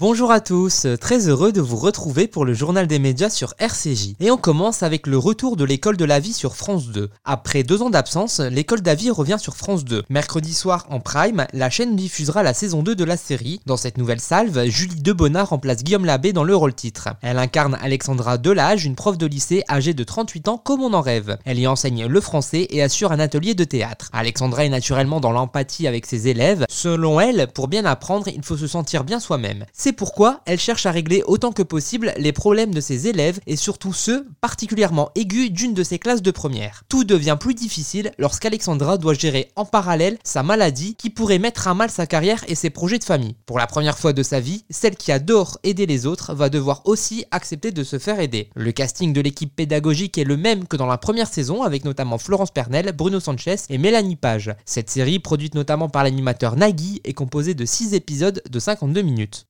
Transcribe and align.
Bonjour 0.00 0.32
à 0.32 0.40
tous, 0.40 0.88
très 1.00 1.28
heureux 1.28 1.52
de 1.52 1.60
vous 1.60 1.76
retrouver 1.76 2.26
pour 2.26 2.44
le 2.44 2.52
journal 2.52 2.88
des 2.88 2.98
médias 2.98 3.30
sur 3.30 3.54
RCJ. 3.60 4.16
Et 4.18 4.32
on 4.32 4.36
commence 4.36 4.82
avec 4.82 5.06
le 5.06 5.16
retour 5.16 5.54
de 5.54 5.64
l'école 5.64 5.96
de 5.96 6.04
la 6.04 6.18
vie 6.18 6.32
sur 6.32 6.56
France 6.56 6.88
2. 6.88 7.10
Après 7.24 7.62
deux 7.62 7.80
ans 7.80 7.90
d'absence, 7.90 8.40
l'école 8.40 8.80
d'Avis 8.80 9.12
revient 9.12 9.36
sur 9.38 9.54
France 9.54 9.84
2. 9.84 10.02
Mercredi 10.10 10.52
soir 10.52 10.84
en 10.90 10.98
prime, 10.98 11.46
la 11.52 11.70
chaîne 11.70 11.94
diffusera 11.94 12.42
la 12.42 12.54
saison 12.54 12.82
2 12.82 12.96
de 12.96 13.04
la 13.04 13.16
série. 13.16 13.60
Dans 13.66 13.76
cette 13.76 13.96
nouvelle 13.96 14.20
salve, 14.20 14.64
Julie 14.64 15.00
Debonnard 15.00 15.50
remplace 15.50 15.84
Guillaume 15.84 16.06
Labbé 16.06 16.32
dans 16.32 16.42
le 16.42 16.56
rôle 16.56 16.74
titre. 16.74 17.10
Elle 17.22 17.38
incarne 17.38 17.78
Alexandra 17.80 18.36
Delage, 18.36 18.86
une 18.86 18.96
prof 18.96 19.16
de 19.16 19.26
lycée 19.26 19.62
âgée 19.70 19.94
de 19.94 20.02
38 20.02 20.48
ans 20.48 20.58
comme 20.58 20.82
on 20.82 20.92
en 20.92 21.02
rêve. 21.02 21.38
Elle 21.44 21.60
y 21.60 21.68
enseigne 21.68 22.06
le 22.06 22.20
français 22.20 22.66
et 22.70 22.82
assure 22.82 23.12
un 23.12 23.20
atelier 23.20 23.54
de 23.54 23.62
théâtre. 23.62 24.10
Alexandra 24.12 24.64
est 24.64 24.70
naturellement 24.70 25.20
dans 25.20 25.30
l'empathie 25.30 25.86
avec 25.86 26.04
ses 26.04 26.26
élèves. 26.26 26.66
Selon 26.68 27.20
elle, 27.20 27.46
pour 27.54 27.68
bien 27.68 27.84
apprendre, 27.84 28.26
il 28.26 28.42
faut 28.42 28.56
se 28.56 28.66
sentir 28.66 29.04
bien 29.04 29.20
soi-même. 29.20 29.64
C'est 29.84 29.92
pourquoi 29.92 30.40
elle 30.46 30.58
cherche 30.58 30.86
à 30.86 30.90
régler 30.92 31.22
autant 31.26 31.52
que 31.52 31.62
possible 31.62 32.14
les 32.16 32.32
problèmes 32.32 32.72
de 32.72 32.80
ses 32.80 33.06
élèves 33.06 33.38
et 33.46 33.54
surtout 33.54 33.92
ceux 33.92 34.26
particulièrement 34.40 35.10
aigus 35.14 35.50
d'une 35.50 35.74
de 35.74 35.82
ses 35.82 35.98
classes 35.98 36.22
de 36.22 36.30
première. 36.30 36.84
Tout 36.88 37.04
devient 37.04 37.36
plus 37.38 37.52
difficile 37.52 38.10
lorsqu'Alexandra 38.16 38.96
doit 38.96 39.12
gérer 39.12 39.50
en 39.56 39.66
parallèle 39.66 40.16
sa 40.24 40.42
maladie 40.42 40.94
qui 40.94 41.10
pourrait 41.10 41.38
mettre 41.38 41.68
à 41.68 41.74
mal 41.74 41.90
sa 41.90 42.06
carrière 42.06 42.42
et 42.48 42.54
ses 42.54 42.70
projets 42.70 42.98
de 42.98 43.04
famille. 43.04 43.36
Pour 43.44 43.58
la 43.58 43.66
première 43.66 43.98
fois 43.98 44.14
de 44.14 44.22
sa 44.22 44.40
vie, 44.40 44.64
celle 44.70 44.96
qui 44.96 45.12
adore 45.12 45.58
aider 45.64 45.84
les 45.84 46.06
autres 46.06 46.32
va 46.32 46.48
devoir 46.48 46.80
aussi 46.86 47.26
accepter 47.30 47.70
de 47.70 47.84
se 47.84 47.98
faire 47.98 48.20
aider. 48.20 48.48
Le 48.54 48.72
casting 48.72 49.12
de 49.12 49.20
l'équipe 49.20 49.54
pédagogique 49.54 50.16
est 50.16 50.24
le 50.24 50.38
même 50.38 50.66
que 50.66 50.78
dans 50.78 50.86
la 50.86 50.96
première 50.96 51.28
saison 51.28 51.62
avec 51.62 51.84
notamment 51.84 52.16
Florence 52.16 52.52
Pernel, 52.52 52.92
Bruno 52.96 53.20
Sanchez 53.20 53.56
et 53.68 53.76
Mélanie 53.76 54.16
Page. 54.16 54.54
Cette 54.64 54.88
série, 54.88 55.18
produite 55.18 55.54
notamment 55.54 55.90
par 55.90 56.04
l'animateur 56.04 56.56
Nagui, 56.56 57.02
est 57.04 57.12
composée 57.12 57.52
de 57.52 57.66
6 57.66 57.92
épisodes 57.92 58.42
de 58.48 58.58
52 58.58 59.02
minutes. 59.02 59.46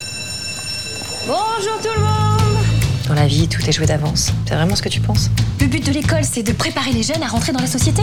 Bonjour 1.27 1.81
tout 1.83 1.89
le 1.95 2.01
monde 2.03 2.65
Dans 3.09 3.15
la 3.15 3.27
vie, 3.27 3.49
tout 3.49 3.63
est 3.67 3.73
joué 3.73 3.87
d'avance. 3.87 4.33
C'est 4.47 4.55
vraiment 4.55 4.77
ce 4.77 4.83
que 4.83 4.89
tu 4.89 5.01
penses? 5.01 5.31
Le 5.61 5.67
but 5.67 5.85
de 5.85 5.93
l'école, 5.93 6.25
c'est 6.25 6.43
de 6.43 6.53
préparer 6.53 6.93
les 6.93 7.03
jeunes 7.03 7.23
à 7.23 7.29
rentrer 7.29 7.53
dans 7.53 7.61
la 7.61 7.67
société. 7.67 8.03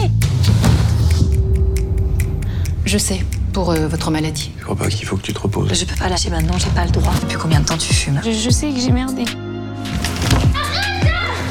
Je 2.84 2.98
sais, 2.98 3.24
pour 3.52 3.70
euh, 3.70 3.86
votre 3.86 4.10
maladie. 4.10 4.50
Je 4.58 4.64
crois 4.64 4.76
pas 4.76 4.88
qu'il 4.88 5.06
faut 5.06 5.16
que 5.16 5.22
tu 5.22 5.32
te 5.32 5.38
reposes. 5.38 5.72
Je 5.72 5.84
peux 5.84 5.94
pas 5.96 6.08
lâcher 6.08 6.30
maintenant, 6.30 6.58
j'ai 6.58 6.70
pas 6.70 6.84
le 6.84 6.90
droit. 6.90 7.12
Depuis 7.20 7.36
combien 7.38 7.60
de 7.60 7.64
temps 7.64 7.78
tu 7.78 7.94
fumes? 7.94 8.20
Je, 8.24 8.32
je 8.32 8.50
sais 8.50 8.70
que 8.70 8.80
j'ai 8.80 8.90
merdé. 8.90 9.24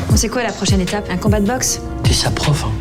Bon, 0.10 0.16
C'est 0.18 0.30
quoi 0.30 0.44
la 0.44 0.52
prochaine 0.52 0.82
étape? 0.82 1.08
Un 1.10 1.18
combat 1.18 1.40
de 1.40 1.48
boxe? 1.48 1.80
T'es 2.04 2.14
sa 2.14 2.32
prof, 2.32 2.66
hein. 2.66 2.72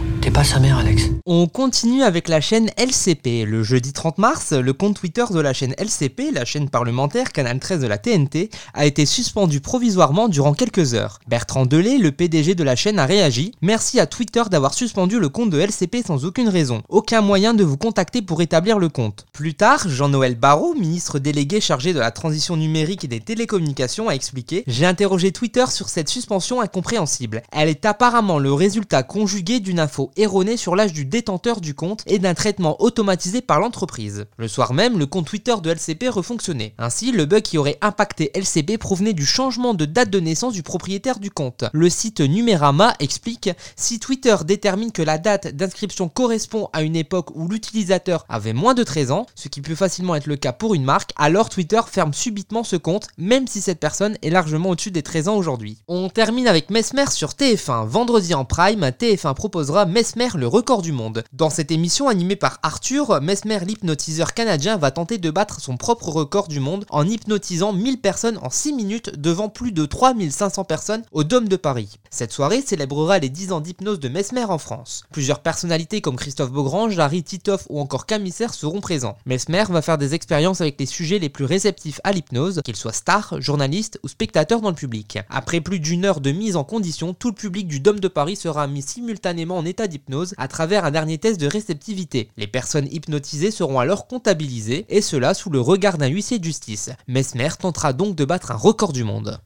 On 1.25 1.47
continue 1.47 2.03
avec 2.03 2.29
la 2.29 2.43
chaîne 2.43 2.71
LCP. 2.77 3.47
Le 3.47 3.63
jeudi 3.63 3.93
30 3.93 4.19
mars, 4.19 4.53
le 4.53 4.73
compte 4.75 4.97
Twitter 4.97 5.25
de 5.31 5.41
la 5.41 5.55
chaîne 5.55 5.75
LCP, 5.79 6.31
la 6.33 6.45
chaîne 6.45 6.69
parlementaire 6.69 7.33
Canal 7.33 7.59
13 7.59 7.81
de 7.81 7.87
la 7.87 7.97
TNT, 7.97 8.51
a 8.75 8.85
été 8.85 9.07
suspendu 9.07 9.61
provisoirement 9.61 10.29
durant 10.29 10.53
quelques 10.53 10.93
heures. 10.93 11.21
Bertrand 11.27 11.65
Delay, 11.65 11.97
le 11.97 12.13
PDG 12.13 12.55
de 12.55 12.65
la 12.65 12.77
chaîne, 12.77 12.99
a 12.99 13.07
réagi. 13.07 13.53
Merci 13.63 13.99
à 13.99 14.07
Twitter 14.07 14.43
d'avoir 14.51 14.75
suspendu 14.75 15.19
le 15.19 15.31
compte 15.31 15.51
de 15.51 15.59
LCP 15.59 16.05
sans 16.07 16.25
aucune 16.27 16.49
raison. 16.49 16.83
Aucun 16.89 17.23
moyen 17.23 17.55
de 17.55 17.65
vous 17.65 17.79
contacter 17.79 18.21
pour 18.21 18.43
établir 18.43 18.79
le 18.79 18.91
compte. 18.91 19.27
Plus 19.33 19.55
tard, 19.55 19.89
Jean-Noël 19.89 20.35
Barrot, 20.35 20.75
ministre 20.75 21.19
délégué 21.19 21.61
chargé 21.61 21.95
de 21.95 21.99
la 21.99 22.11
transition 22.11 22.57
numérique 22.57 23.05
et 23.05 23.09
des 23.09 23.21
télécommunications, 23.21 24.09
a 24.09 24.15
expliqué 24.15 24.65
J'ai 24.67 24.85
interrogé 24.85 25.33
Twitter 25.33 25.65
sur 25.69 25.89
cette 25.89 26.11
suspension 26.11 26.61
incompréhensible. 26.61 27.43
Elle 27.53 27.71
est 27.71 27.87
apparemment 27.87 28.39
le 28.39 28.53
résultat 28.53 29.03
conjugué 29.03 29.61
d'une 29.61 29.81
info 29.81 30.10
erronée 30.17 30.57
sur 30.57 30.77
l'âge 30.77 30.93
du 30.93 31.05
détenteur 31.05 31.61
du 31.61 31.75
compte 31.75 32.03
et 32.07 32.19
d'un 32.19 32.35
traitement 32.35 32.81
automatisé 32.83 33.41
par 33.41 33.61
l'entreprise. 33.61 34.27
Le 34.37 34.49
soir 34.49 34.73
même, 34.73 34.99
le 34.99 35.07
compte 35.07 35.27
Twitter 35.27 35.55
de 35.63 35.71
LCP 35.71 36.09
refonctionnait. 36.09 36.75
Ainsi, 36.79 37.13
le 37.13 37.25
bug 37.25 37.43
qui 37.43 37.59
aurait 37.59 37.79
impacté 37.81 38.31
LCP 38.35 38.79
provenait 38.79 39.13
du 39.13 39.25
changement 39.25 39.75
de 39.75 39.85
date 39.85 40.11
de 40.11 40.21
naissance 40.21 40.53
du 40.53 40.63
propriétaire 40.63 41.19
du 41.19 41.31
compte. 41.31 41.65
Le 41.73 41.89
site 41.89 42.21
Numérama 42.21 42.95
explique 43.01 43.51
si 43.77 43.99
Twitter 44.01 44.37
détermine 44.45 44.93
que 44.93 45.03
la 45.03 45.19
date 45.19 45.55
d'inscription 45.55 46.09
correspond 46.09 46.69
à 46.73 46.83
une 46.83 46.97
époque 46.97 47.31
où 47.35 47.49
l'utilisateur 47.49 48.25
avait 48.29 48.53
moins 48.53 48.75
de 48.75 48.83
13 48.83 49.11
ans, 49.11 49.27
ce 49.35 49.49
qui 49.49 49.61
peut 49.61 49.75
facilement 49.75 50.17
être 50.17 50.27
le 50.27 50.37
cas 50.37 50.53
pour 50.53 50.75
une 50.75 50.85
marque, 50.85 51.13
alors 51.17 51.49
Twitter 51.49 51.81
ferme 51.87 52.13
subitement 52.13 52.65
ce 52.65 52.77
compte, 52.77 53.09
même 53.17 53.47
si 53.47 53.61
cette 53.61 53.81
personne 53.81 54.17
est 54.23 54.31
largement 54.31 54.71
au-dessus 54.71 54.91
des 54.91 55.03
13 55.03 55.29
ans 55.29 55.37
aujourd'hui. 55.37 55.79
On 55.89 56.09
termine 56.09 56.49
avec 56.49 56.71
Mesmer 56.71 57.11
sur 57.11 57.31
TF1. 57.31 57.87
Vendredi 57.87 58.35
en 58.35 58.45
prime, 58.45 58.85
TF1 58.85 59.35
proposera 59.35 59.87
Mesmer 59.87 60.00
le 60.35 60.47
record 60.47 60.81
du 60.81 60.93
monde. 60.93 61.25
Dans 61.35 61.51
cette 61.51 61.71
émission 61.71 62.09
animée 62.09 62.37
par 62.37 62.59
Arthur, 62.63 63.21
Mesmer 63.21 63.59
l'hypnotiseur 63.67 64.33
canadien 64.33 64.79
va 64.79 64.91
tenter 64.91 65.19
de 65.19 65.31
battre 65.31 65.61
son 65.61 65.77
propre 65.77 66.09
record 66.09 66.49
du 66.49 66.59
monde 66.59 66.87
en 66.89 67.07
hypnotisant 67.07 67.75
1000 67.75 68.01
personnes 68.01 68.39
en 68.41 68.49
6 68.49 68.73
minutes 68.73 69.21
devant 69.21 69.51
plus 69.51 69.73
de 69.73 69.85
3500 69.85 70.65
personnes 70.65 71.03
au 71.13 71.23
Dôme 71.23 71.49
de 71.49 71.57
Paris. 71.57 71.99
Cette 72.09 72.33
soirée 72.33 72.63
célébrera 72.63 73.19
les 73.19 73.29
10 73.29 73.53
ans 73.53 73.61
d'hypnose 73.61 74.01
de 74.01 74.09
Mesmer 74.09 74.45
en 74.45 74.57
France. 74.57 75.03
Plusieurs 75.13 75.41
personnalités 75.41 76.01
comme 76.01 76.17
Christophe 76.17 76.51
Beaugrand, 76.51 76.89
Jarry 76.89 77.23
Titoff 77.23 77.67
ou 77.69 77.79
encore 77.79 78.07
Camissaire 78.07 78.55
seront 78.55 78.81
présents. 78.81 79.19
Mesmer 79.27 79.65
va 79.69 79.83
faire 79.83 79.99
des 79.99 80.15
expériences 80.15 80.63
avec 80.63 80.81
les 80.81 80.87
sujets 80.87 81.19
les 81.19 81.29
plus 81.29 81.45
réceptifs 81.45 82.01
à 82.05 82.13
l'hypnose, 82.13 82.63
qu'ils 82.65 82.77
soient 82.77 82.95
stars, 82.95 83.39
journalistes 83.43 84.01
ou 84.03 84.09
spectateurs 84.09 84.63
dans 84.63 84.71
le 84.71 84.75
public. 84.75 85.19
Après 85.29 85.61
plus 85.61 85.79
d'une 85.79 86.07
heure 86.07 86.23
de 86.23 86.33
mise 86.33 86.57
en 86.57 86.65
condition, 86.65 87.13
tout 87.13 87.29
le 87.29 87.35
public 87.35 87.69
du 87.69 87.81
Dôme 87.81 88.01
de 88.01 88.09
Paris 88.09 88.37
sera 88.37 88.67
mis 88.67 88.81
simultanément 88.83 89.59
en 89.59 89.67
état 89.67 89.89
d'hypnose 89.91 90.35
à 90.39 90.49
travers 90.49 90.87
un 90.87 90.91
dernier 90.91 91.19
test 91.19 91.39
de 91.39 91.47
réceptivité. 91.47 92.31
Les 92.39 92.47
personnes 92.47 92.89
hypnotisées 92.91 93.51
seront 93.51 93.79
alors 93.79 94.07
comptabilisées, 94.07 94.87
et 94.89 95.03
cela 95.03 95.35
sous 95.35 95.51
le 95.51 95.61
regard 95.61 95.99
d'un 95.99 96.07
huissier 96.07 96.39
de 96.39 96.45
justice. 96.45 96.89
Mesmer 97.09 97.51
tentera 97.61 97.93
donc 97.93 98.17
de 98.17 98.25
battre 98.25 98.53
un 98.53 98.57
record 98.57 98.95
du 98.95 99.05
monde. 99.05 99.39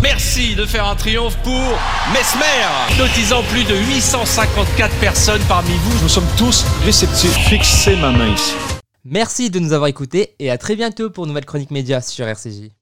Merci 0.00 0.54
de 0.54 0.64
faire 0.64 0.86
un 0.86 0.94
triomphe 0.94 1.36
pour 1.42 1.52
Mesmer, 2.12 2.92
hypnotisant 2.92 3.42
plus 3.50 3.64
de 3.64 3.74
854 3.74 4.94
personnes 5.00 5.42
parmi 5.48 5.72
vous. 5.72 6.02
Nous 6.02 6.08
sommes 6.08 6.28
tous 6.36 6.64
réceptifs. 6.84 7.36
Fixez 7.48 7.96
ma 7.96 8.10
main 8.10 8.32
ici. 8.32 8.54
Merci 9.04 9.50
de 9.50 9.58
nous 9.58 9.72
avoir 9.72 9.88
écoutés 9.88 10.34
et 10.38 10.50
à 10.50 10.58
très 10.58 10.76
bientôt 10.76 11.10
pour 11.10 11.24
une 11.24 11.30
nouvelle 11.30 11.46
chronique 11.46 11.72
média 11.72 12.00
sur 12.00 12.28
RCJ. 12.28 12.70